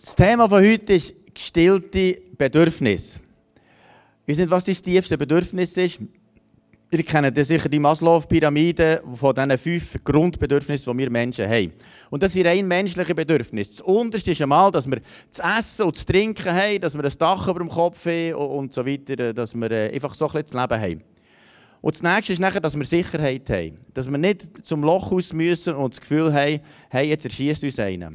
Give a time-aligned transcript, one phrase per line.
[0.00, 3.18] Das Thema von heute ist gestillte Bedürfnis.
[4.24, 5.98] Ich weiß nicht, was das tiefste Bedürfnis ist.
[6.92, 11.72] Ihr kennt ja sicher die Maslow-Pyramide von diesen fünf Grundbedürfnissen, die wir Menschen haben.
[12.10, 13.72] Und das sind rein menschliche Bedürfnisse.
[13.72, 17.18] Das unterste ist einmal, dass wir zu essen und zu trinken haben, dass wir ein
[17.18, 20.60] Dach über dem Kopf haben und so weiter, dass wir äh, einfach so ein bisschen
[20.60, 21.04] das Leben haben.
[21.80, 23.78] Und das nächste ist nachher, dass wir Sicherheit haben.
[23.94, 27.80] Dass wir nicht zum Loch aus müssen und das Gefühl haben, hey, jetzt erschießt uns
[27.80, 28.12] einer.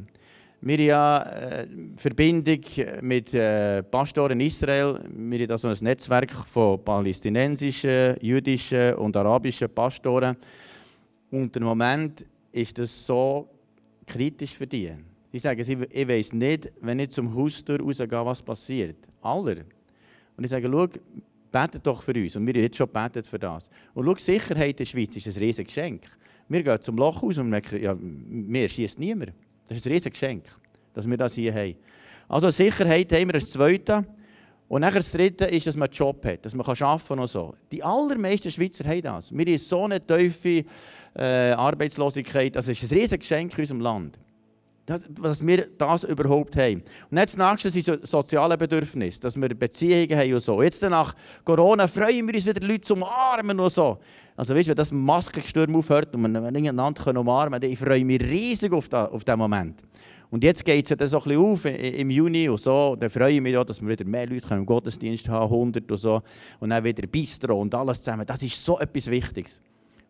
[0.66, 2.60] Wir haben ja äh, Verbindung
[3.02, 4.98] mit äh, Pastoren in Israel.
[5.14, 10.34] Wir haben da so ein Netzwerk von palästinensischen, jüdischen und arabischen Pastoren.
[11.30, 13.46] Und im Moment ist das so
[14.06, 14.90] kritisch für die.
[15.30, 18.96] Sie sagen, ich weiß nicht, wenn ich zum Haustür rausgehe, was passiert.
[19.20, 19.56] Aller.
[20.34, 20.88] Und ich sage, schau,
[21.52, 22.36] betet doch für uns.
[22.36, 23.68] Und wir haben jetzt schon betet für das.
[23.92, 26.04] Und schau, Sicherheit in der Schweiz ist ein riesiges Geschenk.
[26.48, 29.34] Wir gehen zum Loch raus und merken, ja, mir schießt niemand.
[29.66, 30.44] Das ist ein riesiges Geschenk,
[30.94, 31.76] dass wir das hier haben.
[32.28, 34.04] Also Sicherheit haben wir als Zweite.
[34.66, 37.28] Und dann das Dritte ist, dass man einen Job hat, dass man arbeiten kann und
[37.28, 37.54] so.
[37.70, 39.30] Die allermeisten Schweizer haben das.
[39.30, 40.64] Wir haben so eine tiefe
[41.14, 42.56] äh, Arbeitslosigkeit.
[42.56, 44.18] Das ist ein riesiges Geschenk in unserem Land.
[44.86, 46.82] Das, dass wir das überhaupt haben.
[47.10, 50.62] Und jetzt das nächste sind so soziale Bedürfnisse, dass wir Beziehungen haben und so.
[50.62, 53.98] Jetzt nach Corona freuen wir uns wieder, Leute zu umarmen und so.
[54.36, 58.20] Also weißt du, wenn das Maskensturm aufhört und wir einander umarmen können, ich freue mich
[58.20, 59.80] riesig auf, da, auf diesen Moment.
[60.34, 62.96] Und jetzt geht es ja so ein bisschen auf im Juni und so.
[62.96, 65.96] Dann freue ich mich auch, dass wir wieder mehr Leute im Gottesdienst haben, 100 und
[65.96, 66.22] so.
[66.58, 68.26] Und dann wieder Bistro und alles zusammen.
[68.26, 69.60] Das ist so etwas Wichtiges.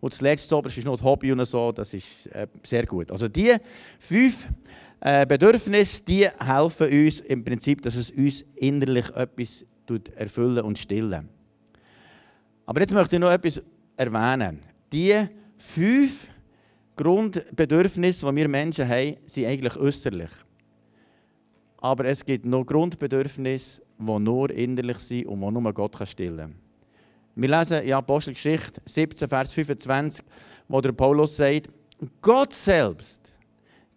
[0.01, 1.73] Und das letzte Oberste ist noch das Hobby und so.
[1.73, 3.11] Das ist äh, sehr gut.
[3.11, 3.55] Also die
[3.99, 4.49] fünf
[5.01, 9.67] äh, Bedürfnisse, die helfen uns im Prinzip, dass es uns innerlich etwas
[10.17, 11.29] erfüllen und stillen.
[12.65, 13.61] Aber jetzt möchte ich noch etwas
[13.95, 14.59] erwähnen.
[14.91, 15.27] Die
[15.59, 16.29] fünf
[16.97, 20.31] Grundbedürfnisse, die wir Menschen haben, sind eigentlich äußerlich.
[21.79, 26.55] Aber es gibt noch Grundbedürfnisse, die nur innerlich sind und die nur Gott stillen kann.
[27.37, 30.25] Wir lesen in Apostelgeschichte 17, Vers 25,
[30.69, 31.69] wo der Paulus sagt,
[32.23, 33.33] Gott selbst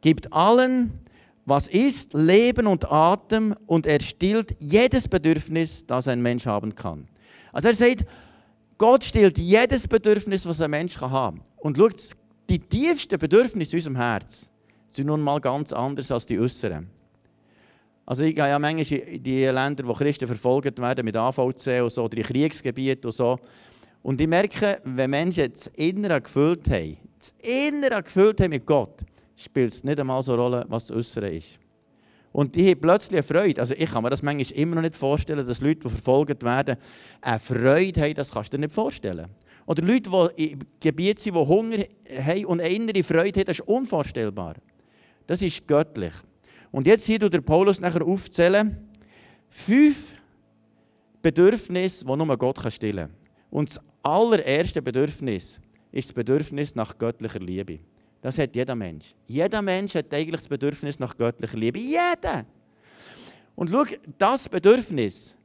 [0.02, 1.00] gibt allen,
[1.46, 7.08] was ist, Leben und Atem und er stillt jedes Bedürfnis, das ein Mensch haben kann.
[7.54, 8.06] Also er sagt,
[8.78, 11.46] Gott stillt jedes Bedürfnis, was ein Mensch haben kann.
[11.58, 12.18] Und schaut,
[12.50, 14.50] die tiefsten Bedürfnisse in unserem Herz
[14.90, 16.90] sind nun mal ganz anders als die äußeren.
[18.06, 21.92] Also ich gehe ja manchmal in die Länder, wo Christen verfolgt werden mit AVC und
[21.92, 23.38] so, oder in Kriegsgebieten und so.
[24.02, 29.02] Und ich merke, wenn Menschen das Innere gefüllt haben, das Innere gefüllt haben mit Gott,
[29.36, 31.60] spielt es nicht einmal so eine Rolle, was das Äußere ist.
[32.32, 33.60] Und ich habe plötzlich eine Freude.
[33.60, 36.78] Also ich kann mir das manchmal immer noch nicht vorstellen, dass Leute, die verfolgt werden,
[37.20, 39.28] eine Freude haben, das kannst du dir nicht vorstellen.
[39.68, 41.84] Oder Leute, die in Gebieten sind, die Hunger
[42.26, 44.56] haben und eine innere Freude haben, das ist unvorstellbar.
[45.28, 46.14] Das ist göttlich.
[46.72, 48.78] Und jetzt hier tut der Paulus nachher aufzählen,
[49.50, 50.14] fünf
[51.22, 53.16] Bedürfnisse, die nur Gott stillen kann.
[53.50, 55.60] Und das allererste Bedürfnis
[55.92, 57.80] ist das Bedürfnis nach göttlicher Liebe.
[58.22, 59.14] Das hat jeder Mensch.
[59.28, 61.80] Jeder Mensch hat eigentlich das Bedürfnis nach göttlicher Liebe.
[61.80, 62.46] Jeder!
[63.56, 63.84] Und schau,
[64.18, 65.36] das Bedürfnis,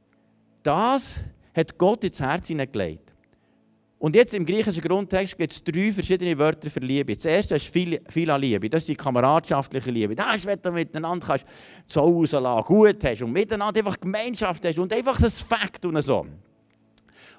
[0.61, 1.19] das
[1.53, 3.12] hat Gott ins Herz hineingelegt.
[4.03, 7.13] Und jetzt im griechischen Grundtext gibt es drei verschiedene Wörter für Liebe.
[7.13, 10.13] Das erste ist Phila-Liebe, das ist die kameradschaftliche Liebe.
[10.13, 11.45] Das ist, wenn du miteinander kannst,
[11.85, 16.01] zu Hause lassen, gut hast und miteinander einfach Gemeinschaft hast und einfach das Fakt und
[16.01, 16.25] so.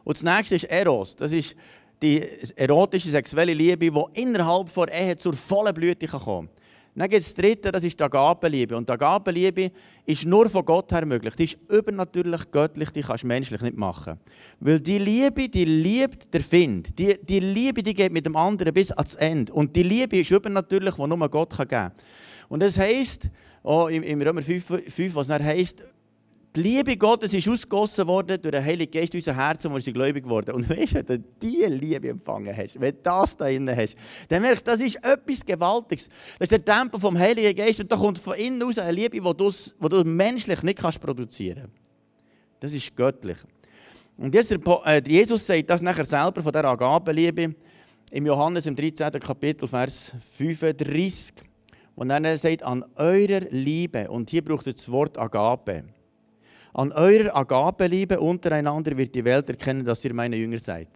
[0.04, 1.54] Und das nächste ist Eros, das ist
[2.00, 2.22] die
[2.56, 6.63] erotische sexuelle Liebe, die innerhalb der Ehe zur vollen Blüte kommen kann.
[6.96, 8.76] Dann gibt es das dritte, das ist die Agapenliebe.
[8.76, 9.72] Und die Agapenliebe
[10.06, 11.34] ist nur von Gott her möglich.
[11.34, 14.20] Die ist übernatürlich göttlich, die kannst du menschlich nicht machen.
[14.60, 16.96] Weil die Liebe, die liebt der Find.
[16.96, 19.52] Die, die Liebe, die geht mit dem anderen bis ans Ende.
[19.52, 21.92] Und die Liebe ist übernatürlich, die nur Gott geben kann.
[22.48, 23.28] Und das heisst,
[23.64, 25.82] oh, im, im Römer 5, 5 was es heisst,
[26.56, 29.92] die Liebe Gottes ist ausgegossen worden durch den Heiligen Geist in unser Herzen, wo sie
[29.92, 30.54] gläubig geworden.
[30.54, 33.96] Und weißt du, wenn du diese Liebe empfangen hast, wenn du das da drin hast,
[34.28, 36.08] dann merkst du, das ist etwas Gewaltiges.
[36.38, 39.20] Das ist der Tempel vom Heiligen Geist und da kommt von innen aus eine Liebe,
[39.20, 41.80] die du, die du menschlich nicht kannst produzieren kannst.
[42.60, 43.38] Das ist göttlich.
[44.16, 47.54] Und äh, Jesus sagt das nachher selber von dieser Agabenliebe
[48.12, 49.10] im Johannes im 13.
[49.18, 51.34] Kapitel, Vers 35.
[51.96, 55.84] Und dann sagt, an eurer Liebe, und hier braucht er das Wort Agape.
[56.74, 60.88] An eurer Agape-Liebe untereinander wird die Welt erkennen, dass ihr meine Jünger seid.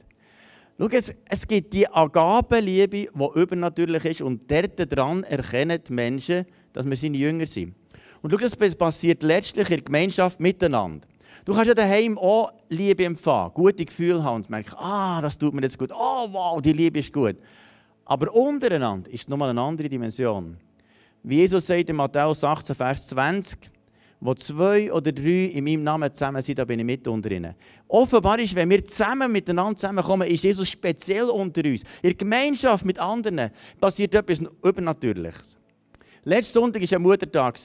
[0.77, 6.47] Schau, es, es gibt die Agape-Liebe, die übernatürlich ist, und dort dran erkennen die Menschen,
[6.73, 7.77] dass wir seine Jünger sind.
[8.23, 11.07] Und schau, das passiert letztlich in der Gemeinschaft miteinander.
[11.45, 15.55] Du kannst ja daheim auch Liebe empfangen, gute Gefühle haben und merken, ah, das tut
[15.55, 17.37] mir jetzt gut, oh wow, die Liebe ist gut.
[18.05, 20.57] Aber untereinander ist es nochmal eine andere Dimension.
[21.23, 23.71] Wie Jesus sagt in Matthäus 18, Vers 20,
[24.21, 27.55] wo zwei oder drei in meinem Namen zusammen sind, da bin ich mit unter ihnen.
[27.87, 31.83] Offenbar ist, wenn wir zusammen miteinander zusammenkommen, ist Jesus speziell unter uns.
[32.03, 33.51] In Gemeinschaft mit anderen
[33.81, 35.57] passiert etwas Übernatürliches.
[36.25, 37.59] Letzten Sonntag war ein Muttertag.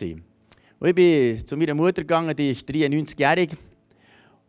[0.79, 3.51] Und ich bin zu meiner Mutter gegangen, die ist 93-jährig.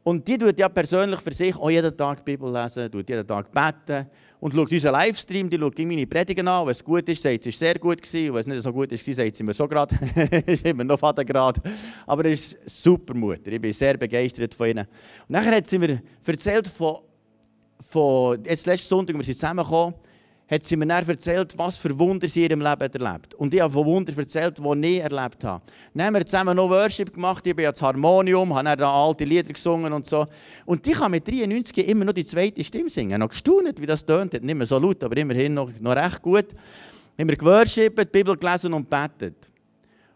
[0.05, 3.27] Und die tut ja persönlich für sich auch jeden Tag die Bibel lesen, tut jeden
[3.27, 4.07] Tag beten
[4.39, 6.67] und schaut unseren Livestream, die schaut meine Predigen an.
[6.67, 8.03] Wenn es gut ist, sagt sie, es war sehr gut.
[8.03, 8.29] Gewesen.
[8.29, 9.97] Und wenn es nicht so gut ist, sagt sie mir so gerade.
[10.47, 11.59] ist immer noch Vatergrad.
[12.07, 13.51] Aber es ist super Mutter.
[13.51, 14.87] Ich bin sehr begeistert von ihnen.
[14.87, 16.99] Und nachher hat sie mir erzählt von,
[17.81, 19.95] von jetzt letzten Sonntag, wir sind zusammengekommen,
[20.47, 23.35] hat sie mir dann erzählt, was für Wunder sie in ihrem Leben erlebt.
[23.35, 25.65] Und ich habe von Wunder erzählt, die ich erlebt habe.
[25.95, 29.53] Dann haben wir zusammen noch Worship gemacht, ich bin das Harmonium, habe dann alte Lieder
[29.53, 30.27] gesungen und so.
[30.67, 33.21] Und ich kann mit 93 immer noch die zweite Stimme singen.
[33.21, 34.33] Noch gestaunt, wie das tönt.
[34.33, 36.49] Nicht mehr so laut, aber immerhin noch, noch recht gut.
[37.19, 39.51] Haben wir geworshipped, die Bibel gelesen und betet.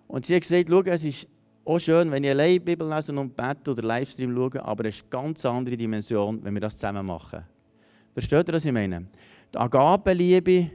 [0.07, 1.29] Und sie hat gesagt, schau, es ist
[1.65, 4.97] auch schön, wenn ich allein die Bibel lese und bete oder Livestream schaue, aber es
[4.97, 7.45] ist eine ganz andere Dimension, wenn wir das zusammen machen.
[8.15, 9.07] Versteht ihr, was ich meine?
[9.53, 10.71] Die Agapenliebe,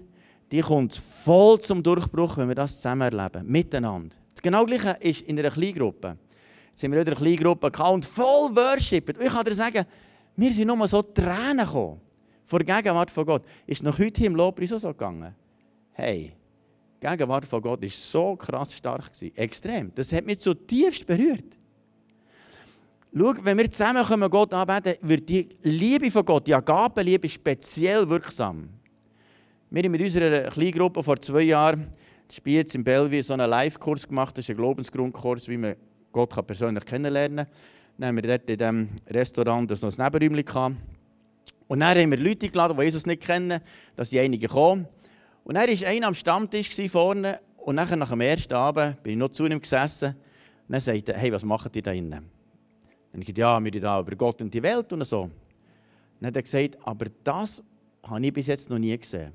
[0.51, 4.15] die kommt voll zum Durchbruch, wenn wir das zusammen erleben, miteinander.
[4.33, 6.17] Das genau Gleiche ist in einer Kleingruppe.
[6.69, 9.09] Jetzt sind wir in einer Kleingruppe und voll Worship.
[9.09, 9.85] Und ich kann dir sagen,
[10.35, 12.01] wir sind nur so Tränen gekommen.
[12.45, 13.43] Vor der Gegenwart von Gott.
[13.65, 15.33] Ist noch heute im Lobpreis so gegangen?
[15.91, 16.33] Hey,
[17.01, 19.11] die Gegenwart von Gott war so krass stark.
[19.35, 19.91] Extrem.
[19.93, 21.57] Das hat mich zutiefst berührt.
[23.15, 28.69] Schau, wenn wir zusammenkommen Gott anbeten, wird die Liebe von Gott, die Agapenliebe, speziell wirksam.
[29.69, 31.93] Wir haben mit unserer Kleingruppe vor zwei Jahren
[32.43, 34.35] in jetzt in Bellevue so einen Live-Kurs gemacht.
[34.35, 35.75] Das ist ein Glaubensgrundkurs, wie man
[36.11, 37.55] Gott persönlich kennenlernen kann.
[37.99, 40.75] Dann haben wir dort in diesem Restaurant das noch ein Nebenräumchen gehabt.
[41.67, 43.61] Und dann haben wir Leute geladen, die Jesus nicht kennen,
[43.95, 44.87] dass sie einige kommen.
[45.43, 49.29] Und dann war einer am Stammtisch vorne und nach dem ersten Abend bin ich noch
[49.29, 50.15] zu ihm gesessen
[50.67, 52.42] und dann sagte er, hey, was macht ihr da drinnen?
[53.13, 55.29] Dann habe ich gesagt, ja, wir reden über Gott und die Welt und so.
[56.19, 57.61] Dann hat er gesagt, aber das
[58.01, 59.31] habe ich bis jetzt noch nie gesehen.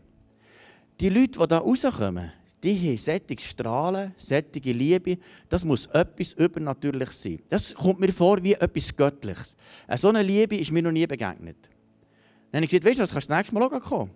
[0.98, 5.16] Die Leute, die da rauskommen, die haben sättige Strahlen, sättige Liebe.
[5.48, 7.38] Das muss etwas Übernatürliches sein.
[7.48, 9.56] Das kommt mir vor wie etwas Göttliches.
[9.96, 11.56] So eine Liebe ist mir noch nie begegnet.
[12.50, 14.10] Dann habe ich gesagt, weißt du was, kannst du das nächste Mal auch kommen?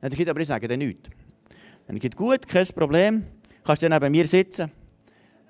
[0.00, 1.10] Dann habe ich gesagt, aber ich sage dir nichts.
[1.50, 3.26] Dann habe ich gesagt, gut, kein Problem,
[3.62, 4.72] kannst du neben mir sitzen.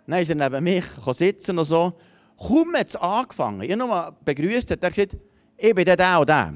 [0.09, 1.93] Dann ist er neben mich sitzen und so.
[2.39, 5.17] Kaum hat es angefangen, ich habe nur begrüßt, hat er gesagt,
[5.57, 6.55] ich bin der und der.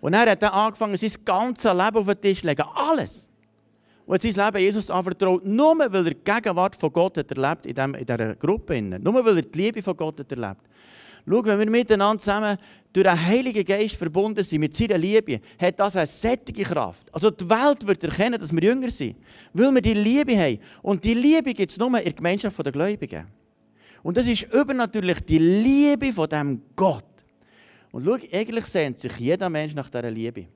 [0.00, 2.64] Und dann hat er angefangen, sein ganzes Leben auf den Tisch zu legen.
[2.74, 3.30] Alles.
[4.06, 8.04] Und sein Leben Jesus anvertraut, nur weil er die Gegenwart von Gott erlebt in, in
[8.04, 8.80] dieser Gruppe.
[8.82, 10.60] Nur weil er die Liebe von Gott erlebt.
[11.26, 12.58] Schau, wenn wir miteinander zusammen
[12.92, 17.08] durch den Heiligen Geist verbunden sind, mit seiner Liebe, hat das eine sättige Kraft.
[17.14, 19.16] Also die Welt wird erkennen, dass wir jünger sind,
[19.54, 20.58] weil wir die Liebe haben.
[20.82, 23.26] Und die Liebe gibt es nur in der Gemeinschaft der Gläubigen.
[24.04, 27.06] Und das ist übernatürlich die Liebe von dem Gott.
[27.90, 30.46] Und schau, eigentlich sehnt sich jeder Mensch nach dieser Liebe.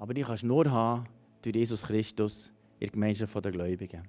[0.00, 1.06] Aber die kannst du nur haben
[1.40, 4.02] durch Jesus Christus in der Gemeinschaft der Gläubigen.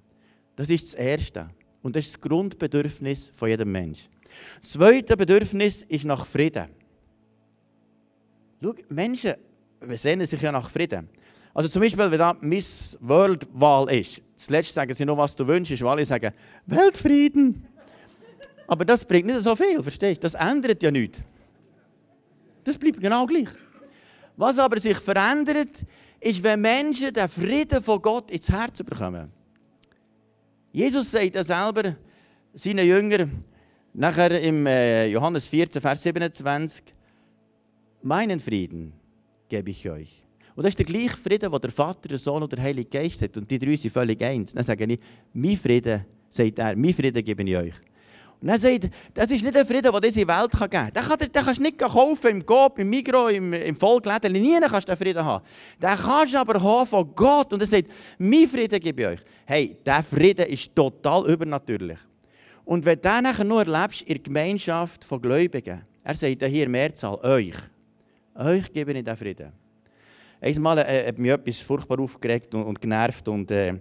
[0.56, 1.52] Das ist das Erste.
[1.84, 4.10] Und das ist das Grundbedürfnis von jedem Mensch.
[4.60, 6.70] Das zweite Bedürfnis ist nach Frieden.
[8.60, 9.34] Schau, Menschen
[9.82, 11.10] sehnen sich ja nach Frieden.
[11.54, 15.46] Also zum Beispiel, wenn da Miss World Wahl ist, zuletzt sagen sie nur, was du
[15.46, 16.34] wünschst, weil alle sagen,
[16.66, 17.68] Weltfrieden.
[18.72, 20.28] Aber das bringt nicht so viel, verstehst du?
[20.28, 21.20] Das ändert ja nichts.
[22.64, 23.50] Das bleibt genau gleich.
[24.38, 25.76] Was aber sich verändert,
[26.22, 29.30] ist, wenn Menschen den Frieden von Gott ins Herz bekommen.
[30.72, 31.98] Jesus sagt ja selber
[32.54, 33.44] seinen Jüngern,
[33.94, 36.82] nachher im äh, Johannes 14, Vers 27,
[38.02, 38.94] meinen Frieden
[39.50, 40.24] gebe ich euch.
[40.56, 43.22] Und das ist der gleiche Frieden, den der Vater, der Sohn und der Heilige Geist
[43.22, 43.36] hat.
[43.36, 44.54] Und die drei sind völlig eins.
[44.54, 45.00] Dann sage ich,
[45.34, 47.91] mein Frieden, sagt er, mein Frieden gebe ich euch.
[48.42, 50.92] Und er sagt, das ist nicht der Frieden, den diese Welt geben kann.
[50.92, 54.34] Den, kann, den kannst du nicht kaufen im Coop, im Migro, im, im Volkläden.
[54.34, 55.46] Nie kannst du den Frieden haben.
[55.80, 57.54] Den kannst du aber haben von Gott.
[57.54, 59.20] Und er sagt, mein Frieden gebe ich euch.
[59.46, 62.00] Hey, dieser Frieden ist total übernatürlich.
[62.66, 66.68] Und wenn du den nachher nur erlebst in der Gemeinschaft von Gläubigen, er sagt hier
[66.68, 67.56] Mehrzahl, euch.
[68.34, 69.52] Euch gebe ich den Frieden.
[70.40, 73.52] Einmal äh, hat mich etwas furchtbar aufgeregt und, und genervt und...
[73.52, 73.76] Äh,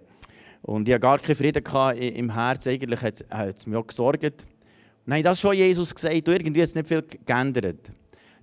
[0.62, 1.64] und ich hatte gar keinen Frieden
[1.96, 2.72] im Herzen.
[2.72, 4.46] Eigentlich hat es mich auch gesorgt.
[5.10, 7.90] Dann das schon Jesus gesagt und irgendwie hat es nicht viel geändert.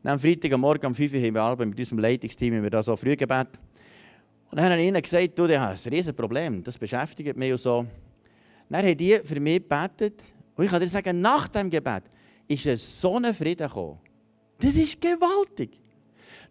[0.04, 2.84] Am Freitag am Morgen um 5 Uhr haben wir mit unserem Leitungsteam haben wir da
[2.84, 3.48] so früh gebet.
[4.52, 7.54] Und dann habe ich ihnen gesagt, du, das ist ein riesen Problem, das beschäftigt mich
[7.54, 7.86] und so.
[8.70, 10.22] Dann haben die für mich gebetet
[10.56, 12.04] und ich kann dir sagen, nach dem Gebet
[12.50, 14.00] ist es so ein Frieden gekommen.
[14.60, 15.80] Das ist gewaltig.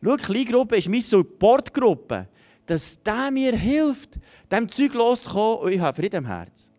[0.02, 2.28] Schau, Kleingruppe ist meine Supportgruppe
[2.66, 4.18] dass der mir hilft,
[4.50, 6.70] dem Zeug loszukommen und ich habe Frieden im Herz.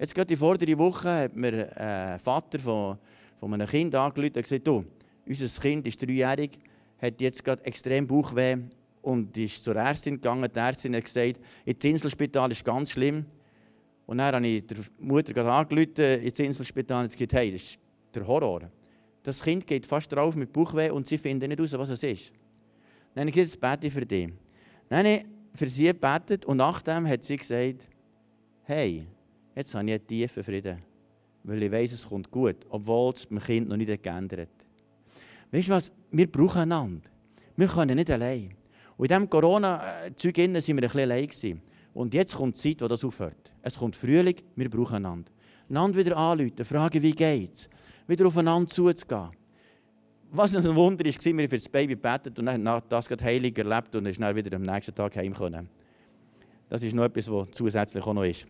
[0.00, 2.96] Jetzt gerade die vordere Woche hat mir ein Vater von,
[3.38, 4.82] von einem Kind angerufen und gesagt, du,
[5.26, 6.58] unser Kind ist dreijährig,
[7.02, 8.56] hat jetzt gerade extrem Bauchweh
[9.02, 10.48] und ist zur Ärztin gegangen.
[10.50, 13.26] Die Ärztin hat gesagt, ins Inselspital ist ganz schlimm.
[14.06, 17.78] Und dann habe ich der Mutter gerade angerufen, ins Inselspital, und gesagt, hey, das ist
[18.14, 18.70] der Horror.
[19.22, 22.32] Das Kind geht fast drauf mit Bauchweh und sie finden nicht heraus, was es ist.
[23.14, 24.32] Dann habe ich gesagt, jetzt bete ich für dich.
[24.88, 27.86] Dann habe ich für sie gebetet und nachdem hat sie gesagt,
[28.62, 29.06] hey,
[29.60, 30.78] jetzt habe ich einen tiefen Frieden,
[31.44, 34.66] weil ich weiß, es kommt gut, obwohl es mein Kind noch nicht geändert hat.
[35.52, 35.92] Weißt du was?
[36.10, 37.08] Wir brauchen einander.
[37.56, 38.54] Wir können nicht allein.
[38.96, 41.62] Und in diesem Corona-Zeug sind wir ein bisschen allein gewesen.
[41.92, 43.52] Und jetzt kommt die Zeit, wo das aufhört.
[43.62, 45.30] Es kommt Frühling, wir brauchen einander.
[45.68, 47.68] Einander wieder anrufen, fragen, wie geht's?
[48.06, 49.30] Wieder aufeinander zuzugehen.
[50.32, 53.24] Was ein Wunder war, wir haben für das Baby gebetet und dann hat das gerade
[53.24, 55.34] heilig erlebt und ist dann wieder am nächsten Tag heim.
[56.68, 58.46] Das ist noch etwas, was zusätzlich auch noch ist.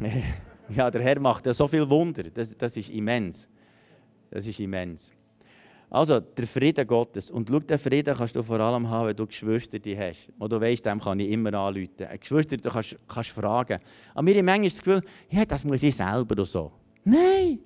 [0.76, 2.24] ja, der Herr macht ja so viel Wunder.
[2.24, 3.48] Das, das ist immens.
[4.30, 5.12] Das ist immens.
[5.90, 7.30] Also, der Frieden Gottes.
[7.30, 10.28] Und schau, den Frieden kannst du vor allem haben, wenn du Geschwister hast.
[10.38, 12.04] Und du weißt, dem kann ich immer anrufen.
[12.06, 13.78] Ein Geschwister, du kannst, kannst fragen.
[14.12, 16.72] Aber mir manchmal das Gefühl, ja, das muss ich selber oder so.
[17.04, 17.60] Nein!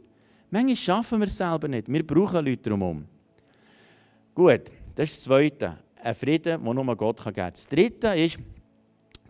[0.51, 1.91] Manchmal schaffen wir es selber nicht.
[1.91, 3.07] Wir brauchen Leute drumherum.
[4.35, 5.79] Gut, das ist das Zweite.
[6.03, 7.53] Ein Frieden, den nur Gott geben kann.
[7.53, 8.39] Das Dritte ist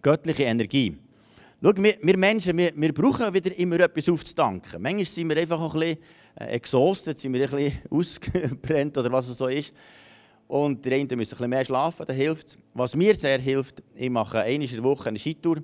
[0.03, 0.99] göttliche Energie.
[1.65, 4.83] Schau, wir, wir Menschen, wir, wir brauchen wieder immer etwas aufzudanken.
[4.83, 5.99] Manchmal sind wir einfach auch ein bisschen
[6.41, 9.73] äh, exhausted, sind wir ein bisschen ausgebrennt oder was es so ist.
[10.49, 14.11] Und die einen müssen ein bisschen mehr schlafen, das hilft Was mir sehr hilft, ich
[14.11, 15.59] mache einmal in der Woche eine Skitour.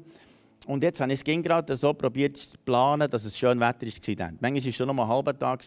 [0.69, 4.33] Und jetzt habe ich es gerade so probiert zu planen, dass es schön Wetter war.
[4.39, 5.65] Manchmal war es schon noch mal ein halber Tag,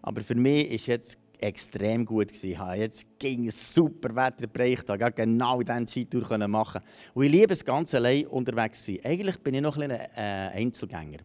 [0.00, 2.60] aber für mich ist jetzt extrem gut gewesen.
[2.76, 4.46] Jetzt ging es super Wetter,
[4.98, 6.80] konnte genau diese Skitour machen.
[7.14, 8.98] Und ich liebe es ganz allein unterwegs sein.
[9.04, 11.18] Eigentlich bin ich noch ein, äh, Einzelgänger.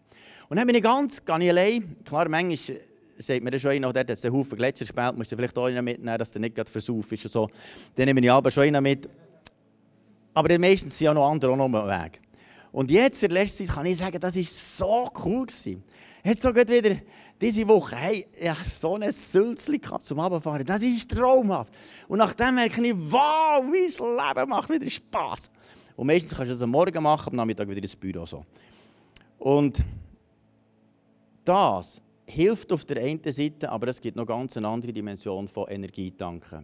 [0.50, 1.96] Und dann bin ich ganz, ich allein.
[2.04, 2.78] Klar, manchmal
[3.18, 5.66] sagt mir schon einer, dort hat es einen Haufen Gletscher gespielt, musst du vielleicht auch
[5.66, 7.48] einen mitnehmen, dass der nicht gerade versauf ist so.
[7.96, 9.10] Dann nehme ich aber schon einen mit.
[10.34, 12.22] Aber meistens sind ja noch andere auch noch am Weg.
[12.72, 15.46] Und jetzt, in der letzten Zeit, kann ich sagen, das war so cool.
[15.46, 15.84] Gewesen.
[16.24, 16.98] Jetzt so wieder
[17.40, 21.74] diese Woche, hey, ja, so ein Sülzli zum Abfahren, das ist traumhaft.
[22.08, 25.50] Und nachdem merke ich, wow, mein Leben macht wieder Spass.
[25.96, 28.26] Und meistens kannst du das am Morgen machen, am Nachmittag wieder ins Büro.
[28.26, 28.46] So.
[29.40, 29.84] Und
[31.44, 35.68] das hilft auf der einen Seite, aber es gibt noch ganz eine andere Dimension von
[35.68, 36.64] Energietanken.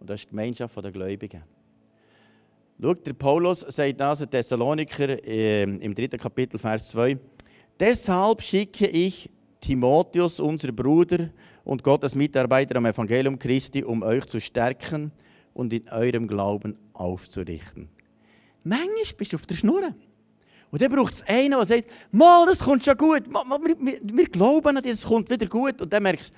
[0.00, 1.42] Und das ist die Gemeinschaft der Gläubigen.
[2.82, 7.18] Schaut, der Paulus sagt das in Thessaloniker äh, im dritten Kapitel, Vers 2.
[7.80, 11.30] Deshalb schicke ich Timotheus, unser Bruder
[11.64, 15.10] und Gottes Mitarbeiter am Evangelium Christi, um euch zu stärken
[15.54, 17.88] und in eurem Glauben aufzurichten.
[18.64, 19.94] Manchmal bist du auf der Schnur.
[20.70, 23.26] Und dann braucht es einen, der sagt, mal, das kommt schon gut.
[23.26, 25.80] Wir, wir, wir glauben an das kommt wieder gut.
[25.80, 26.34] Und dann merkst du,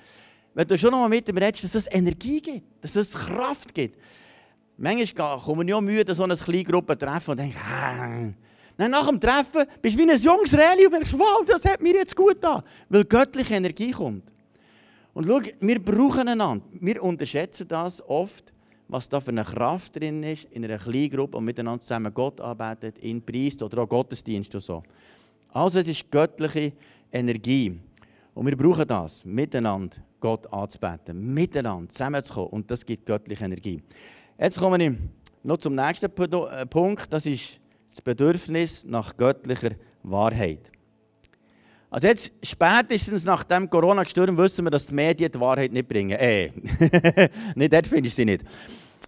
[0.53, 3.73] wenn du schon noch mal mit ihm redest, dass es Energie gibt, dass es Kraft
[3.73, 3.99] gibt.
[4.77, 8.33] Manchmal kommen wir ja müde, so eine kleine Gruppe treffen und denken, ah.
[8.77, 11.81] Dann nach dem Treffen bist du wie ein junges Reli und merkst, wow, das hat
[11.81, 14.23] mir jetzt gut an, weil göttliche Energie kommt.
[15.13, 16.65] Und schau, wir brauchen einander.
[16.71, 18.51] Wir unterschätzen das oft,
[18.87, 22.41] was da für eine Kraft drin ist, in einer kleinen Gruppe und miteinander zusammen Gott
[22.41, 24.83] arbeitet, in Preist oder auch Gottesdienst und so.
[25.49, 26.73] Also es ist göttliche
[27.11, 27.79] Energie.
[28.33, 32.49] Und wir brauchen das, miteinander Gott anzubeten, miteinander zusammenzukommen.
[32.49, 33.81] Und das gibt göttliche Energie.
[34.39, 34.93] Jetzt komme ich
[35.43, 37.13] noch zum nächsten äh, Punkt.
[37.13, 37.59] Das ist
[37.93, 39.69] das Bedürfnis nach göttlicher
[40.01, 40.71] Wahrheit.
[41.91, 46.17] Also jetzt, spätestens nach dem Corona-Gesturm wissen wir, dass die Medien die Wahrheit nicht bringen.
[46.19, 46.49] Äh,
[47.55, 48.43] nicht dort findest du sie nicht.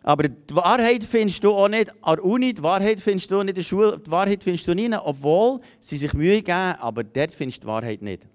[0.03, 3.49] Aber die Wahrheit findest du auch nicht an der Uni, die Wahrheit findest du nicht
[3.49, 7.31] in der Schule, die Wahrheit findest du nicht, obwohl sie sich Mühe geben, aber dort
[7.31, 8.27] findest du die Wahrheit nicht.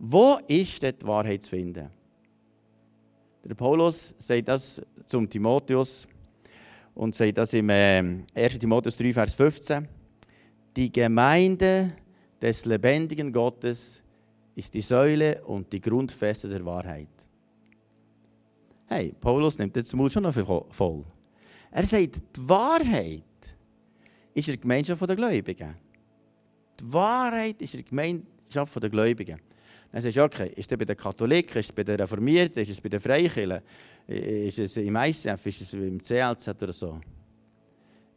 [0.00, 1.90] Wo ist dort die Wahrheit zu finden?
[3.44, 6.08] Der Paulus sagt das zum Timotheus
[6.94, 8.24] und sagt das im 1.
[8.34, 9.88] Äh, Timotheus 3, Vers 15.
[10.76, 11.92] Die Gemeinde
[12.40, 14.02] des lebendigen Gottes
[14.54, 17.08] ist die Säule und die Grundfeste der Wahrheit.
[18.86, 20.34] Hey, Paulus nimmt jetzt den Mut schon noch
[20.70, 21.04] voll.
[21.70, 23.22] Er sagt, die Wahrheit
[24.34, 25.74] ist die Gemeinschaft der Gläubigen.
[26.78, 29.40] Die Wahrheit ist die Gemeinschaft der Gläubigen.
[29.94, 32.68] Dann sagst du, okay, ist es bei den Katholiken, ist es bei den Reformierten, ist
[32.68, 33.60] es bei den Freikirchen,
[34.08, 37.00] ist es im ICF, ist es im CLZ oder so?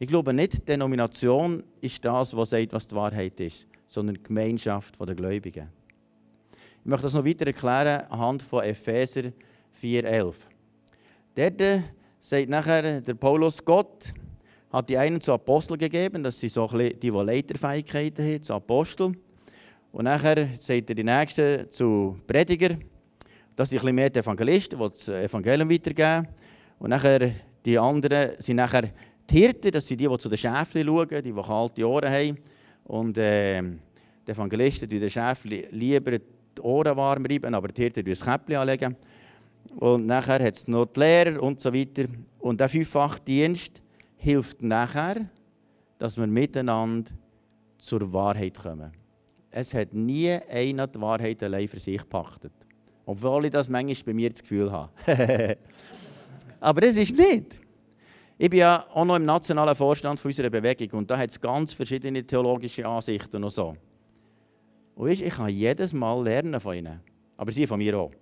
[0.00, 4.22] Ich glaube nicht, die Denomination ist das, was sagt, was die Wahrheit ist, sondern die
[4.24, 5.68] Gemeinschaft der Gläubigen.
[6.82, 9.30] Ich möchte das noch weiter erklären anhand von Epheser
[9.80, 10.34] 4,11.
[11.36, 11.82] Dort äh,
[12.18, 14.12] sagt nachher der Paulus, Gott
[14.72, 18.42] hat die einen zu Aposteln gegeben, das sind so ein bisschen die, die Leiterfähigkeiten haben,
[18.42, 19.16] zu Aposteln
[19.92, 22.76] Und nachher sagt er die Nächsten zu Prediger.
[23.56, 26.28] Das sind ein bisschen mehr die Evangelisten, die das Evangelium weitergeben.
[26.78, 27.32] Und nachher
[27.64, 28.90] die anderen sind nachher
[29.28, 32.38] die Hirten, das sind die, die zu den Schäfchen schauen, die, die kalte Ohren haben.
[32.84, 33.62] Und äh,
[34.26, 38.56] die Evangelisten tun den Schäfchen lieber die Ohren warm reiben, aber die Hirten das Käppchen
[38.56, 38.96] anlegen.
[39.76, 42.04] Und nachher hat es noch die Lehrer und so weiter.
[42.38, 43.82] Und der fünffache Dienst
[44.16, 45.28] hilft nachher,
[45.98, 47.10] dass wir miteinander
[47.78, 48.92] zur Wahrheit kommen.
[49.50, 52.52] Es hat nie einer die Wahrheit allein für sich gepachtet.
[53.06, 54.92] Obwohl ich das manchmal bei mir das Gefühl habe.
[56.60, 57.56] Aber es ist nicht.
[58.36, 61.72] Ich bin ja auch noch im nationalen Vorstand unserer Bewegung und da hat es ganz
[61.72, 63.74] verschiedene theologische Ansichten und so.
[64.94, 67.00] Und weißt, ich kann jedes Mal lernen von ihnen.
[67.36, 68.12] Aber sie von mir auch.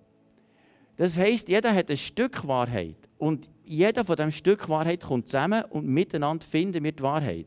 [0.97, 2.97] Das heisst, jeder hat ein Stück Wahrheit.
[3.18, 7.47] Und jeder von diesem Stück Wahrheit kommt zusammen und miteinander finden wir die Wahrheit.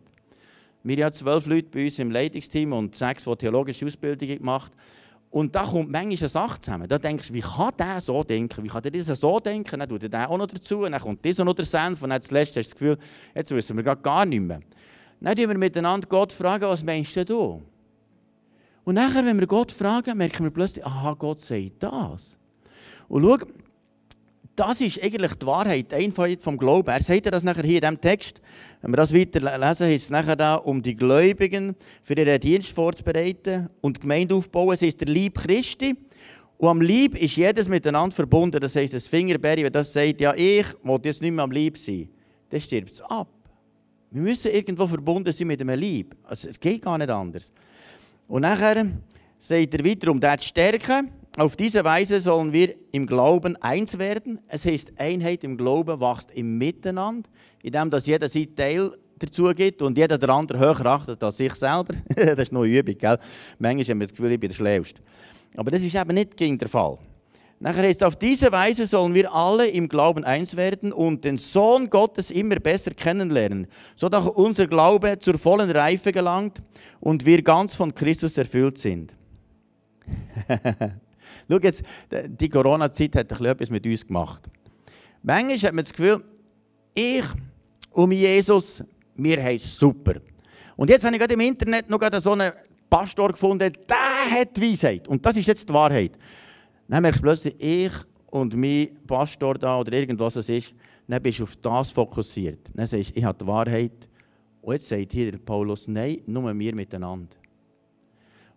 [0.83, 4.71] Wir haben zwölf Leute bei uns im Leitungsteam und sechs, die theologische Ausbildung gemacht
[5.29, 6.87] Und da kommt manchmal eine Sache zusammen.
[6.87, 8.63] Da denkst du, wie kann der so denken?
[8.63, 9.79] Wie kann der dieser so denken?
[9.79, 10.83] Dann tut er auch noch dazu.
[10.83, 12.01] Dann kommt dieser noch der Senf.
[12.01, 12.97] Und dann zuletzt hast du das Gefühl,
[13.35, 14.61] jetzt wissen wir gar nicht mehr.
[15.19, 17.61] Dann fragen wir miteinander Gott, fragen, was meinst du?
[18.85, 22.39] Und nachher, wenn wir Gott fragen, merken wir plötzlich, aha, Gott sagt das.
[23.07, 23.37] Und schau,
[24.59, 26.89] das ist eigentlich die Wahrheit, die Einfachheit vom Glauben.
[26.89, 28.41] Er sagt das nachher hier in diesem Text.
[28.81, 32.69] Wenn wir das weiter lesen, ist es nachher da, um die Gläubigen für ihren Dienst
[32.71, 34.73] vorzubereiten und die Gemeinde aufzubauen.
[34.73, 35.95] Es ist der Lieb Christi.
[36.57, 38.59] Und am Lieb ist jedes miteinander verbunden.
[38.59, 41.77] Das heisst, das Fingerberry, wenn das sagt, ja, ich will jetzt nicht mehr am Lieb
[41.77, 42.09] sein,
[42.49, 43.29] dann stirbt es ab.
[44.11, 46.17] Wir müssen irgendwo verbunden sein mit einem Lieb.
[46.23, 47.53] Also, es geht gar nicht anders.
[48.27, 48.87] Und nachher
[49.37, 53.97] sagt er weiter, um das zu stärken, auf diese Weise sollen wir im Glauben eins
[53.97, 54.39] werden.
[54.47, 57.29] Es heißt, Einheit im Glauben wächst im Miteinander,
[57.61, 61.53] indem dass jeder sein Teil dazu gibt und jeder der andere höher achtet als sich
[61.53, 61.93] selber.
[62.15, 63.19] das ist eine Übung, gell?
[63.59, 65.01] Manchmal haben wir das Gefühl, ich bin der Schlauste.
[65.55, 66.97] Aber das ist eben nicht gegen der Fall.
[67.61, 71.89] Nachher heißt auf diese Weise sollen wir alle im Glauben eins werden und den Sohn
[71.89, 76.61] Gottes immer besser kennenlernen, sodass unser Glaube zur vollen Reife gelangt
[77.01, 79.13] und wir ganz von Christus erfüllt sind.
[81.49, 84.49] Schau jetzt, die Corona-Zeit hat etwas mit uns gemacht.
[85.21, 86.23] Manchmal hat man das Gefühl,
[86.93, 87.25] ich
[87.91, 88.83] und Jesus,
[89.15, 90.15] wir haben es super.
[90.75, 92.51] Und jetzt habe ich gerade im Internet noch so einen
[92.89, 95.07] Pastor gefunden, der hat Weisheit.
[95.07, 96.17] Und das ist jetzt die Wahrheit.
[96.87, 97.91] Dann merke ich plötzlich, ich
[98.27, 100.73] und mein Pastor da oder irgendwas es ist,
[101.07, 102.69] dann bist du auf das fokussiert.
[102.73, 104.09] Dann sagst du, ich habe die Wahrheit.
[104.61, 107.35] Und jetzt sagt hier der Paulus, nein, nur wir miteinander.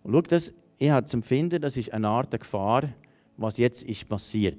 [0.03, 2.89] Und schau, das, ich habe zu empfinden, das ist eine Art Gefahr,
[3.37, 4.59] was jetzt ist passiert.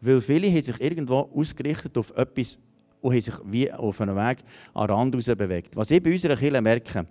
[0.00, 2.56] Weil viele haben sich irgendwo ausgerichtet auf etwas
[3.00, 4.38] und haben sich wie auf einen Weg
[4.74, 5.74] an den Rand raus bewegt.
[5.74, 7.04] Was ich bei unserer Kirche merke,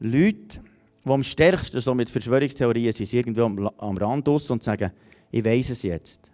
[0.00, 0.60] Leute,
[1.04, 4.90] die am stärksten so mit Verschwörungstheorien sind, sind irgendwo am, am Rand aus und sagen,
[5.30, 6.32] ich weiß es jetzt.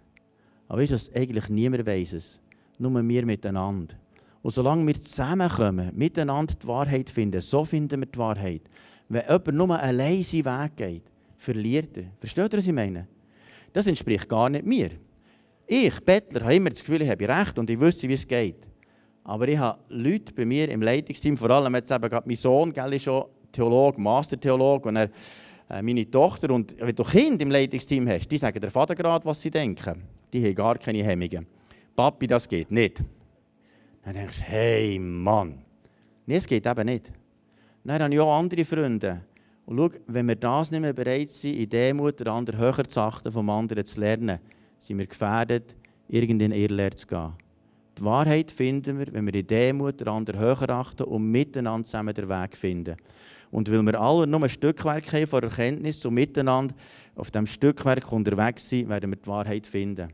[0.69, 2.39] Aber weißt du, eigentlich niemand weiß es.
[2.79, 3.95] Nur wir miteinander.
[4.41, 8.61] Und solange wir zusammenkommen, miteinander die Wahrheit finden, so finden wir die Wahrheit.
[9.09, 11.03] Wenn jemand nur allein seinen Weg geht,
[11.37, 12.05] verliert er.
[12.19, 13.07] Versteht ihr, was ich meine?
[13.73, 14.91] Das entspricht gar nicht mir.
[15.67, 18.67] Ich, Bettler, habe immer das Gefühl, ich habe recht und ich wüsste, wie es geht.
[19.23, 22.71] Aber ich habe Leute bei mir im Leitungsteam, vor allem jetzt eben gerade mein Sohn,
[22.71, 25.09] gell, ist schon Theologe, Mastertheologe, und er,
[25.69, 26.51] äh, meine Tochter.
[26.51, 30.03] Und wenn du Kinder im Leitungsteam hast, die sagen der Vater gerade, was sie denken.
[30.31, 31.47] Die haben gar keine Hemmungen.
[31.95, 33.03] Papi, das geht nicht.
[34.03, 35.65] Dann denkst du, hey Mann.
[36.27, 37.11] Nee, es geht eben nicht.
[37.83, 39.21] Dann habe ich auch andere Freunde.
[39.65, 43.01] Und schau, wenn wir das nicht mehr bereit sind, in Demut den anderen höher zu
[43.01, 44.39] achten, vom anderen zu lernen,
[44.77, 45.75] sind wir gefährdet,
[46.07, 47.33] irgendein Irrlehre zu gehen.
[47.97, 52.13] Die Wahrheit finden wir, wenn wir in Demut den anderen höher achten und miteinander zusammen
[52.13, 52.97] den Weg finden.
[53.51, 56.75] Und weil wir alle nur ein Stückwerk haben von Erkenntnis und miteinander
[57.15, 60.09] auf diesem Stückwerk unterwegs sind, werden wir die Wahrheit finden.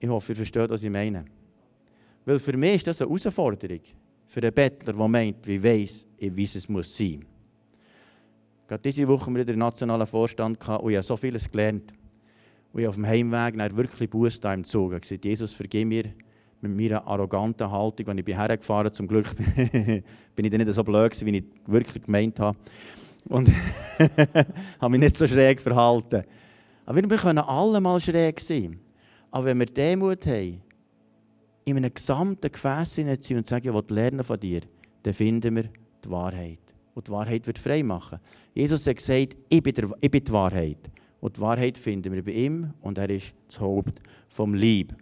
[0.00, 1.24] Ich hoffe, ihr versteht, was ich meine.
[2.24, 3.80] Weil für mich ist das eine Herausforderung.
[4.32, 7.22] Für einen Bettler, der meint, wie weiß, wie es muss sein.
[8.66, 11.92] Gerade diese Woche haben wir den nationalen Vorstand und ich habe so vieles gelernt.
[12.72, 14.94] Und ich auf dem Heimweg nach wirklich Buß da im Zug.
[14.94, 16.04] Ich gesagt, Jesus, vergib mir
[16.62, 18.94] mit meiner arroganten Haltung, als ich hergefahren bin.
[18.94, 22.56] Zum Glück bin ich dann nicht so blöd wie ich wirklich gemeint habe.
[23.28, 23.50] Und
[24.80, 26.24] habe mich nicht so schräg verhalten.
[26.86, 28.80] Aber wir können alle mal schräg sein.
[29.30, 30.62] Aber wenn wir Demut haben,
[31.64, 34.62] in einem gesamten Gefäß sind und sagen, ich will lernen von dir,
[35.02, 35.64] dann finden wir
[36.04, 36.58] die Wahrheit.
[36.94, 38.18] Und die Wahrheit wird frei machen.
[38.54, 40.90] Jesus hat gesagt, ich bin, der, ich bin die Wahrheit.
[41.20, 44.94] Und die Wahrheit finden wir bei ihm und er ist das Haupt vom Lieb.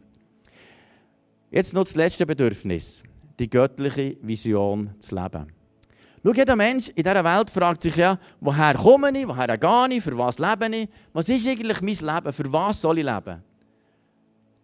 [1.51, 3.03] Jetzt noch das letzte Bedürfnis,
[3.39, 5.47] die göttliche Vision zu leben.
[6.23, 10.03] Schau, jeder Mensch in dieser Welt fragt sich ja, woher komme ich, woher gehe ich,
[10.05, 13.43] für was lebe ich, was ist eigentlich mein Leben, für was soll ich leben?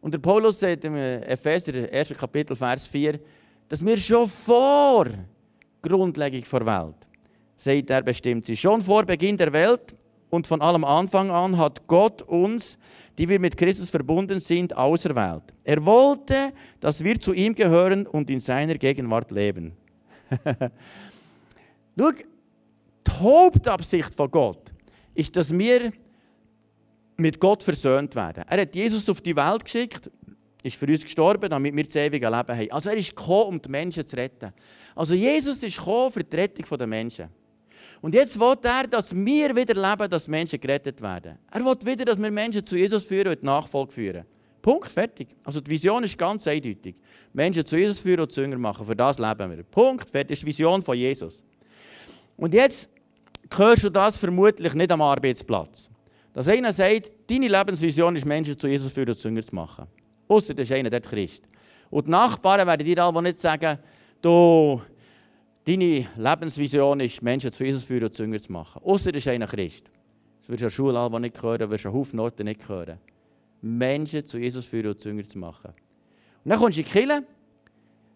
[0.06, 2.10] Und der Paulus sagt im Epheser, 1.
[2.16, 3.18] Kapitel, Vers 4,
[3.68, 5.08] dass wir schon vor
[5.82, 6.94] Grundlegung der Welt,
[7.56, 9.96] sagt er bestimmt sie, schon vor Beginn der Welt
[10.30, 12.78] und von allem Anfang an hat Gott uns,
[13.18, 15.52] die wir mit Christus verbunden sind, auserwählt.
[15.64, 19.72] Er wollte, dass wir zu ihm gehören und in seiner Gegenwart leben.
[21.98, 24.72] Schau, die Hauptabsicht von Gott
[25.16, 25.90] ist, dass wir
[27.16, 28.44] mit Gott versöhnt werden.
[28.48, 30.10] Er hat Jesus auf die Welt geschickt,
[30.62, 32.70] ist für uns gestorben, damit wir das ewige Leben haben.
[32.70, 34.52] Also er ist gekommen, um die Menschen zu retten.
[34.94, 37.28] Also Jesus ist gekommen für die Rettung der Menschen.
[38.02, 41.38] Und jetzt will er, dass wir wieder leben, dass Menschen gerettet werden.
[41.50, 44.24] Er will wieder, dass wir Menschen zu Jesus führen und Nachfolge führen.
[44.60, 45.28] Punkt, fertig.
[45.44, 46.96] Also die Vision ist ganz eindeutig.
[47.32, 48.84] Menschen zu Jesus führen und zu Jünger machen.
[48.84, 49.62] Für das leben wir.
[49.62, 50.30] Punkt, fertig.
[50.30, 51.44] Das ist die Vision von Jesus.
[52.36, 52.90] Und jetzt
[53.56, 55.88] hörst du das vermutlich nicht am Arbeitsplatz.
[56.36, 59.86] Dass einer sagt, deine Lebensvision ist, Menschen zu Jesus führen und Jünger zu machen.
[60.28, 61.44] Außer das ist einer, der Christ.
[61.88, 63.78] Und die Nachbarn werden dir alle nicht sagen,
[64.20, 64.82] du,
[65.64, 68.82] deine Lebensvision ist, Menschen zu Jesus führen und zu zu machen.
[68.82, 69.84] Außer das ist einer Christ.
[70.40, 72.68] Das wirst du an der Schule alle nicht hören, wirst du an Haufen Orten nicht
[72.68, 72.98] hören.
[73.62, 75.72] Menschen zu Jesus führen und zu zu machen.
[76.44, 77.24] Und dann kommst du in die Kirche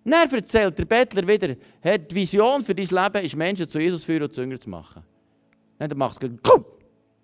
[0.05, 4.05] dann erzählt der Bettler wieder, hey, die Vision für dein Leben ist, Menschen zu Jesus
[4.05, 5.03] führen und zu zu machen.
[5.79, 6.31] Dann macht es!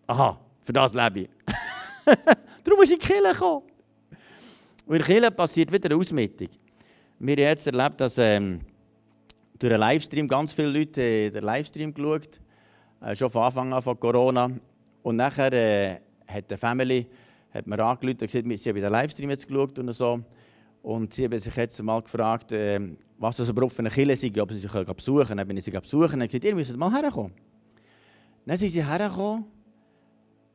[0.07, 1.29] Aha, für das lebe ich.
[2.65, 3.63] Darum musst du in die Kirche kommen.
[4.85, 6.49] Und in Kirche passiert wieder eine Ausmittung.
[7.21, 8.61] Wir haben jetzt erlebt, dass ähm,
[9.57, 12.41] durch einen Livestream ganz viele Leute äh, den Livestream geschaut
[13.01, 14.51] äh, schon von Anfang an von Corona.
[15.05, 17.07] Und nachher äh, hat die Family
[17.55, 20.21] hat mir angerufen und gesagt, sie haben den Livestream jetzt geschaut und so.
[20.83, 22.81] Und sie haben sich jetzt mal gefragt, äh,
[23.19, 25.39] was das überhaupt für eine Kirche sei, ob sie sich besuchen können.
[25.39, 27.33] Dann bin ich sie besuchen und gesagt, ihr müsst mal herkommen.
[28.45, 29.45] Dann sind sie hergekommen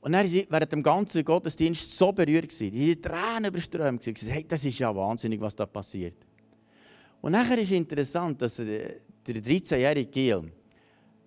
[0.01, 2.59] und dann waren sie während dem ganzen Gottesdienst so berührt.
[2.59, 4.03] Die waren Tränen überströmt.
[4.03, 6.15] Sie gesagt, hey, das ist ja wahnsinnig, was da passiert.
[7.21, 8.95] Und nachher ist interessant, dass der
[9.27, 10.51] 13-jährige Giel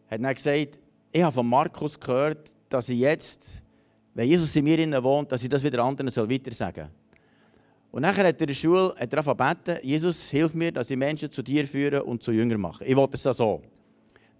[0.08, 0.80] hat dann gesagt,
[1.12, 3.46] ich habe von Markus gehört, dass ich jetzt,
[4.12, 6.90] wenn Jesus in mir wohnt, dass ich das wieder anderen weiter sagen soll.
[7.92, 10.96] Und nachher hat er in der Schule hat er beten, Jesus, hilf mir, dass ich
[10.96, 12.84] Menschen zu dir führe und zu Jünger mache.
[12.84, 13.62] Ich wollte es so.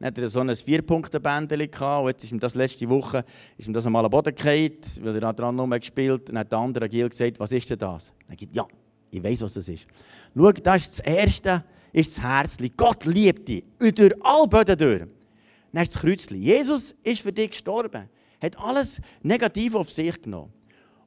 [0.04, 1.58] Dann hat er so ein Vier-Punkte-Bändchen
[2.02, 3.24] und jetzt ist ihm das letzte Woche
[3.56, 6.58] ist ihm das einmal am Boden gefallen, weil er daran nur gespielt Dann hat der
[6.58, 8.12] andere Gil gesagt, was ist denn das?
[8.28, 8.66] Dann sagt ja,
[9.10, 9.86] ich weiß, was das ist.
[10.36, 12.70] Schau, das ist das Erste, ist das Herzli.
[12.76, 13.64] Gott liebt dich.
[13.80, 15.08] Und durch alle Böden durch.
[15.72, 16.36] Dann ist das Kreuzli.
[16.36, 18.10] Jesus ist für dich gestorben.
[18.42, 20.52] Hat alles Negative auf sich genommen.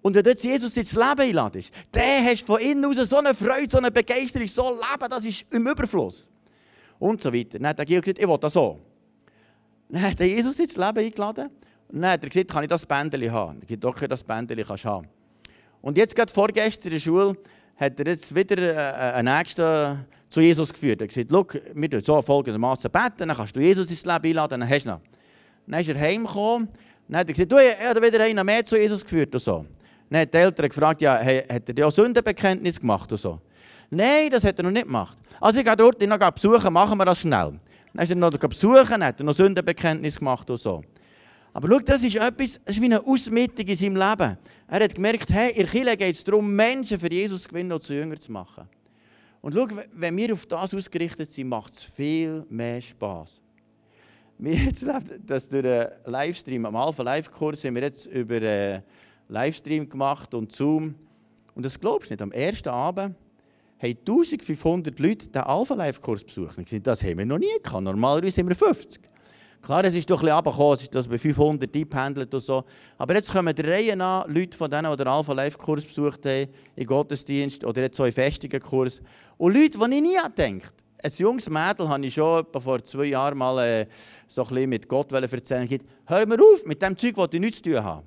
[0.01, 3.36] Und wenn jetzt Jesus ins Leben einladest, dann hast du von innen aus so eine
[3.36, 6.31] Freude, so eine Begeisterung, so ein Leben, das ist im Überfluss.
[6.97, 7.60] Und so weiter.
[7.60, 8.79] Dann hat der Gil gesagt, ich will das so.
[9.89, 11.50] Dann hat Jesus ins Leben eingeladen.
[11.89, 13.60] Und dann hat er gesagt, kann ich das Bändchen haben?
[13.62, 15.08] Ich gesagt, okay, das Bändchen kannst du haben.
[15.82, 17.38] Und jetzt gerade vorgestern in der Schule
[17.78, 21.02] hat er jetzt wieder äh, einen Nächsten zu Jesus geführt.
[21.02, 24.26] Er hat gesagt, schau, wir tun so folgendermaßen beten, dann kannst du Jesus ins Leben
[24.26, 24.97] einladen, dann hast du ihn.
[25.67, 26.67] Dann ist er heimgekommen,
[27.08, 29.65] dann hat er gesagt, du, ich habe wieder einen mehr zu Jesus geführt und so.
[30.10, 33.39] Dann hat die Eltern gefragt, ja, hat er dir auch Sündenbekenntnis gemacht und so?
[33.89, 35.17] Nein, das hat er noch nicht gemacht.
[35.39, 37.60] Also ich gehe dort ihn noch besuchen, machen wir das schnell.
[37.97, 40.83] Dann ist er noch besuchen, hat er noch Sündenbekenntnis gemacht und so.
[41.51, 44.38] Aber schau, das ist etwas, das ist wie eine Ausmittung in seinem Leben.
[44.67, 47.81] Er hat gemerkt, hey, in Kirche geht es darum, Menschen für Jesus zu gewinnen und
[47.81, 48.69] zu Jünger zu machen.
[49.41, 53.41] Und schau, wenn wir auf das ausgerichtet sind, macht es viel mehr Spass.
[54.38, 54.86] Wir jetzt
[55.25, 58.81] das durch einen Livestream, am Alpha Live Kurs, sind wir jetzt über äh,
[59.27, 60.93] Livestream gemacht und Zoom.
[61.55, 63.15] Und das glaubst du nicht, am ersten Abend
[63.79, 66.57] haben 1500 Leute den Alpha-Live-Kurs besucht.
[66.59, 67.83] Ich das haben wir noch nie gehabt.
[67.83, 69.01] Normalerweise sind wir 50.
[69.61, 72.63] Klar, es ist doch ein bisschen runtergekommen, es ist das bei 500 eingependelt und so.
[72.97, 76.85] Aber jetzt kommen der Reihe an Leute von denen, die den Alpha-Live-Kurs besucht haben, im
[76.85, 79.01] Gottesdienst oder jetzt so im festigen Kurs.
[79.37, 83.37] Und Leute, die ich nie gedacht ein junges Mädel habe ich schon vor zwei Jahren
[83.37, 83.87] mal äh,
[84.27, 85.79] so ein mit Gott erzählen.
[86.05, 88.03] Hör mir auf, mit dem Zeug, das ich nichts zu tun habe.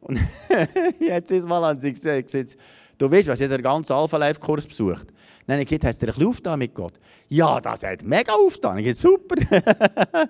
[0.00, 0.18] Und
[1.00, 2.56] jetzt ist mal an sie gesagt,
[2.98, 5.06] du weißt, was ich den ganzen Alpha-Life-Kurs besucht.
[5.46, 6.94] Dann habe hast du ein bisschen aufgetan mit Gott?
[7.28, 8.78] Ja, das hat mega aufgetan.
[8.78, 9.36] Ich super.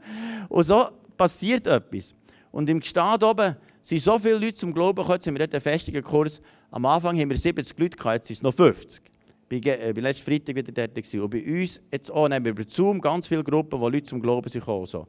[0.48, 2.14] und so passiert etwas.
[2.52, 5.61] Und im Gestad oben sind so viele Leute zum Glauben gekommen, sind wir dort einen
[5.61, 6.40] festigen Kurs.
[6.70, 9.02] Am Anfang haben wir 70 Leute gehabt, jetzt sind es noch 50.
[9.50, 11.14] Ich war äh, letzten Freitag wieder dort.
[11.14, 14.20] Und bei uns jetzt auch, nehmen wir über Zoom ganz viele Gruppen, wo Leute zum
[14.20, 14.87] Glauben sind gekommen.
[14.87, 15.09] So.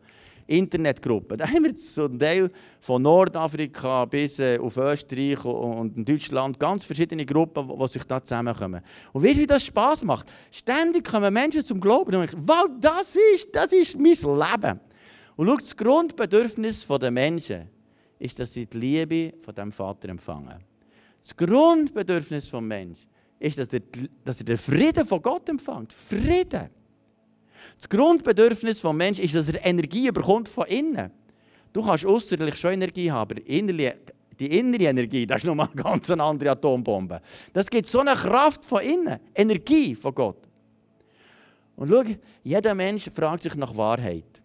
[0.50, 1.38] Internetgruppen.
[1.38, 6.86] Da haben wir so einen Teil von Nordafrika bis äh, auf Österreich und Deutschland ganz
[6.86, 8.82] verschiedene Gruppen, die sich da zusammenkommen.
[9.14, 10.32] Und wie das Spaß macht.
[10.52, 14.80] Ständig kommen Menschen zum Glauben und denken, wow, das ist, das ist mein Leben.
[15.36, 17.70] Und schau, das Grundbedürfnis der Menschen
[18.18, 20.58] ist, dass sie die Liebe von dem Vater empfangen.
[21.22, 23.08] Das Grundbedürfnis des Menschen
[23.40, 23.82] ist, dass er,
[24.24, 25.94] dass er den Frieden von Gott empfängt.
[25.94, 26.79] Frieden.
[27.78, 31.12] Das Grundbedürfnis des Menschen ist, dass er Energie bekommt von innen.
[31.72, 33.94] Du kannst äußerlich schon Energie haben, aber innerlich,
[34.40, 37.22] die innere Energie, das ist nochmal eine ganz andere Atombombe.
[37.54, 40.48] Das gibt so eine Kraft von innen, Energie von Gott.
[41.76, 42.04] Und schau,
[42.44, 44.42] jeder Mensch fragt sich nach Wahrheit.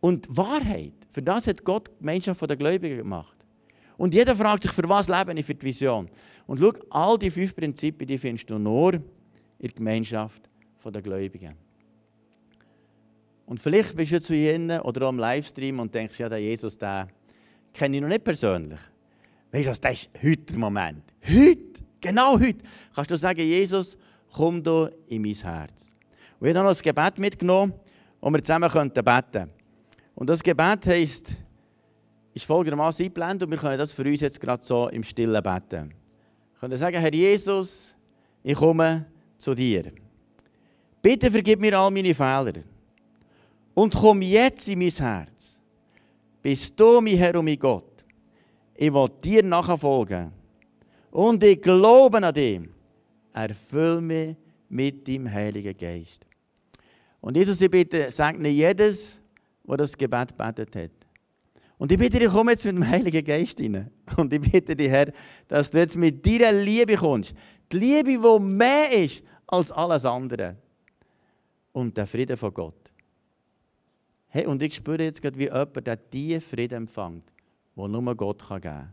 [0.00, 3.36] Und Wahrheit, für das hat Gott die Gemeinschaft der Gläubigen gemacht.
[3.96, 6.08] Und jeder fragt sich, für was lebe ich für die Vision?
[6.46, 9.02] Und schau, all die fünf Prinzipien, die findest du nur in
[9.60, 10.50] der Gemeinschaft
[10.84, 11.54] der Gläubigen.
[13.46, 17.06] Und vielleicht bist du zu Ihnen oder im Livestream und denkst, ja, der Jesus, den
[17.72, 18.80] kenne ich noch nicht persönlich.
[19.52, 21.04] Weißt du, das ist heute der Moment.
[21.28, 22.58] Heute, genau heute,
[22.94, 23.96] kannst du sagen, Jesus,
[24.32, 25.92] komm du in mein Herz.
[26.40, 27.74] Und ich habe noch ein Gebet mitgenommen,
[28.20, 29.50] wo wir zusammen beten könnten.
[30.14, 31.34] Und das Gebet heisst,
[32.32, 35.90] ist folgendermaßen eingeblendet und wir können das für uns jetzt gerade so im Stillen beten.
[35.90, 37.94] Wir können sagen, Herr Jesus,
[38.42, 39.06] ich komme
[39.38, 39.92] zu dir.
[41.00, 42.54] Bitte vergib mir all meine Fehler
[43.74, 45.60] und komm jetzt in mein Herz.
[46.40, 48.04] Bist du mein Herr und mein Gott.
[48.76, 50.32] Ich will dir nachfolgen.
[51.10, 52.60] Und ich glaube an dich.
[53.32, 54.36] Erfüll mich
[54.68, 56.24] mit deinem Heiligen Geist.
[57.20, 59.20] Und Jesus, ich bitte, segne jedes,
[59.66, 60.90] der das Gebet betet hat.
[61.78, 63.90] Und ich bitte dich, komm jetzt mit dem Heiligen Geist rein.
[64.16, 65.12] Und ich bitte dich, Herr,
[65.48, 67.34] dass du jetzt mit deiner Liebe kommst.
[67.72, 70.56] Die Liebe, die mehr ist als alles andere.
[71.72, 72.83] Und der Friede von Gott.
[74.34, 77.22] Hey, und ich spüre jetzt gerade, wie jemand der tiefen Frieden empfängt,
[77.76, 78.90] den nur Gott geben kann.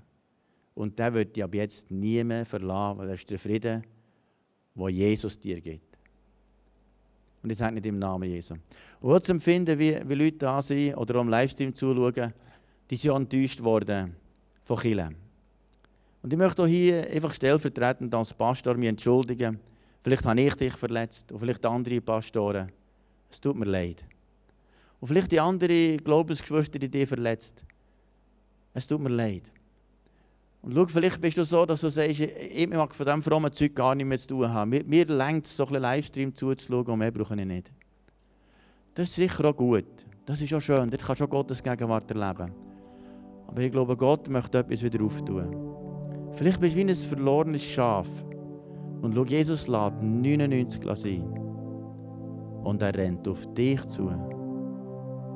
[0.75, 3.83] Und der wird dich ab jetzt nie mehr verlassen, weil er ist der Frieden,
[4.75, 5.97] den Jesus dir gibt.
[7.41, 8.53] Und ich sage nicht im Namen Jesu.
[8.99, 12.35] Und zu empfinden, wie, wie Leute da sind oder am Livestream zuschauen,
[12.87, 14.15] die sind enttäuscht worden
[14.63, 15.09] von Chile.
[16.21, 19.59] Und ich möchte auch hier einfach stellvertretend als Pastor mich entschuldigen.
[20.03, 22.71] Vielleicht habe ich dich verletzt und vielleicht andere Pastoren.
[23.31, 24.03] Es tut mir leid.
[25.01, 27.65] Und vielleicht die andere Glaubensgeschwister, die dich verletzt.
[28.73, 29.43] Es tut mir leid.
[30.61, 33.73] Und schau, vielleicht bist du so, dass du sagst, ich mag von diesem frommen Zeug
[33.73, 34.69] gar nicht mehr zu tun haben.
[34.69, 37.71] Mir, mir längt es, so ein Livestream zuzuschauen und mehr brauche ich nicht.
[38.93, 40.05] Das ist sicher auch gut.
[40.25, 40.87] Das ist auch schön.
[40.89, 42.51] Dort kannst du auch Gottes Gegenwart erleben.
[43.47, 46.29] Aber ich glaube, Gott möchte etwas wieder auftun.
[46.33, 48.07] Vielleicht bist du wie ein verlorenes Schaf.
[49.01, 51.23] Und schau, Jesus lädt 99 sein.
[52.63, 54.30] Und er rennt auf dich zu.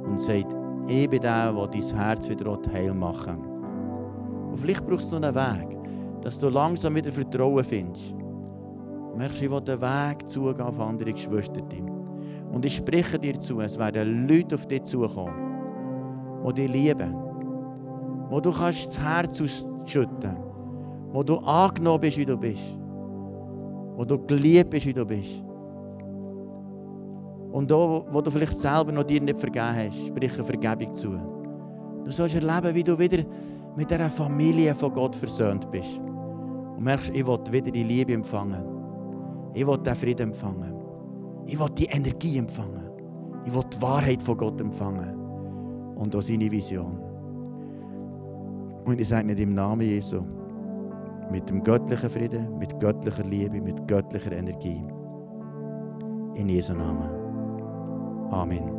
[0.07, 0.55] Und sagt,
[0.87, 4.49] ich bin der, der dein Herz wieder heil machen will.
[4.51, 5.77] Und vielleicht brauchst du einen Weg,
[6.21, 8.11] dass du langsam wieder Vertrauen findest.
[8.11, 11.61] Du ich will den Weg zugehen auf andere Geschwister.
[12.51, 15.33] Und ich spreche dir zu, es werden Leute auf dich zukommen,
[16.47, 17.15] die dich lieben,
[18.29, 20.45] wo du kannst das Herz ausschütten
[21.15, 22.77] wo du angenommen bist, wie du bist,
[23.95, 25.44] wo du geliebt bist, wie du bist.
[27.55, 31.11] Und da, wo du vielleicht selber noch dir nicht vergeben hast, spreche Vergebung zu.
[32.03, 33.23] Du sollst erleben, wie du wieder
[33.77, 35.97] mit dieser Familie von Gott versöhnt bist.
[35.97, 38.61] Und merkst, ich will wieder die Liebe empfangen.
[39.53, 40.75] Ich will den Frieden empfangen.
[41.45, 42.89] Ich will die Energie empfangen.
[43.45, 45.15] Ich will die Wahrheit von Gott empfangen.
[45.95, 46.99] Und auch seine Vision.
[48.83, 50.19] Und ich sage nicht im Namen Jesu.
[51.31, 54.83] Mit dem göttlichen Frieden, mit göttlicher Liebe, mit göttlicher Energie.
[56.35, 57.24] In Jesu Namen.
[58.33, 58.74] Amen.